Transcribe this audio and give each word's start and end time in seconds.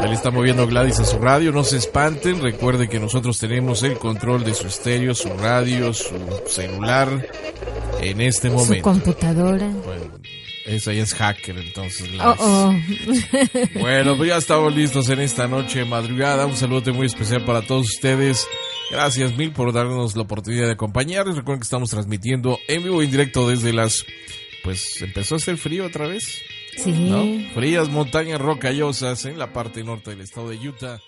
Ya 0.00 0.06
le 0.06 0.14
está 0.14 0.30
moviendo 0.30 0.66
Gladys 0.66 0.98
a 1.00 1.04
su 1.04 1.18
radio, 1.18 1.52
no 1.52 1.62
se 1.62 1.76
espanten, 1.76 2.40
recuerde 2.40 2.88
que 2.88 2.98
nosotros 2.98 3.38
tenemos 3.38 3.82
el 3.82 3.98
control 3.98 4.44
de 4.44 4.54
su 4.54 4.66
estéreo, 4.66 5.14
su 5.14 5.28
radio, 5.28 5.92
su 5.92 6.14
celular 6.46 7.28
en 8.00 8.20
este 8.22 8.48
momento. 8.48 8.76
Su 8.76 8.80
computadora. 8.80 9.68
Bueno, 9.84 10.10
esa 10.64 10.94
ya 10.94 11.02
es 11.02 11.12
hacker, 11.14 11.58
entonces. 11.58 12.08
Oh, 12.18 12.72
Gladys. 12.74 13.26
oh. 13.74 13.78
Bueno, 13.80 14.16
pues 14.16 14.30
ya 14.30 14.36
estamos 14.38 14.74
listos 14.74 15.08
en 15.10 15.20
esta 15.20 15.46
noche 15.46 15.84
madrugada. 15.84 16.46
Un 16.46 16.56
saludo 16.56 16.94
muy 16.94 17.06
especial 17.06 17.44
para 17.44 17.60
todos 17.60 17.86
ustedes. 17.86 18.46
Gracias 18.90 19.36
mil 19.36 19.52
por 19.52 19.72
darnos 19.72 20.16
la 20.16 20.22
oportunidad 20.22 20.66
de 20.66 20.72
acompañarnos. 20.72 21.36
Recuerden 21.36 21.60
que 21.60 21.64
estamos 21.64 21.90
transmitiendo 21.90 22.58
en 22.68 22.82
vivo 22.82 23.02
y 23.02 23.04
en 23.04 23.10
directo 23.10 23.48
desde 23.48 23.72
las... 23.72 24.04
Pues 24.64 25.00
empezó 25.02 25.34
a 25.34 25.38
hacer 25.38 25.58
frío 25.58 25.86
otra 25.86 26.06
vez. 26.06 26.40
Sí. 26.76 26.92
¿no? 26.92 27.52
Frías 27.54 27.88
montañas 27.88 28.40
rocallosas 28.40 29.24
en 29.24 29.38
la 29.38 29.52
parte 29.52 29.84
norte 29.84 30.10
del 30.10 30.22
estado 30.22 30.50
de 30.50 30.68
Utah. 30.68 31.00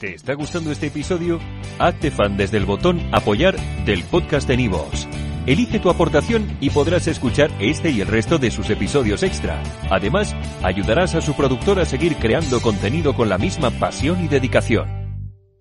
¿Te 0.00 0.14
está 0.14 0.34
gustando 0.34 0.72
este 0.72 0.88
episodio? 0.88 1.40
Hazte 1.78 2.10
fan 2.10 2.36
desde 2.36 2.58
el 2.58 2.66
botón 2.66 3.00
Apoyar 3.12 3.56
del 3.84 4.02
podcast 4.04 4.48
de 4.48 4.56
Nivos. 4.56 5.08
Elige 5.46 5.78
tu 5.78 5.90
aportación 5.90 6.56
y 6.60 6.70
podrás 6.70 7.06
escuchar 7.06 7.50
este 7.60 7.90
y 7.90 8.00
el 8.00 8.08
resto 8.08 8.38
de 8.38 8.50
sus 8.50 8.70
episodios 8.70 9.22
extra. 9.22 9.62
Además, 9.90 10.34
ayudarás 10.62 11.14
a 11.14 11.20
su 11.20 11.34
productor 11.34 11.78
a 11.80 11.84
seguir 11.84 12.16
creando 12.16 12.60
contenido 12.60 13.14
con 13.14 13.28
la 13.28 13.38
misma 13.38 13.70
pasión 13.70 14.24
y 14.24 14.28
dedicación. 14.28 15.03